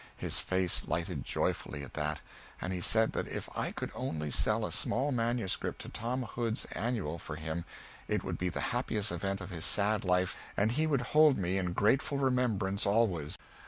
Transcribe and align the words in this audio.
His 0.17 0.39
face 0.39 0.87
lighted 0.87 1.23
joyfully 1.23 1.83
at 1.83 1.93
that, 1.93 2.21
and 2.59 2.73
he 2.73 2.81
said 2.81 3.13
that 3.13 3.27
if 3.27 3.47
I 3.55 3.71
could 3.71 3.91
only 3.93 4.31
sell 4.31 4.65
a 4.65 4.71
small 4.71 5.11
manuscript 5.11 5.79
to 5.83 5.89
Tom 5.89 6.23
Hood's 6.23 6.65
Annual 6.71 7.19
for 7.19 7.35
him 7.35 7.65
it 8.07 8.23
would 8.23 8.39
be 8.39 8.49
the 8.49 8.61
happiest 8.73 9.11
event 9.11 9.41
of 9.41 9.51
his 9.51 9.63
sad 9.63 10.03
life 10.03 10.35
and 10.57 10.71
he 10.71 10.87
would 10.87 11.01
hold 11.13 11.37
me 11.37 11.59
in 11.59 11.73
grateful 11.73 12.17
remembrance 12.17 12.87
always. 12.87 13.37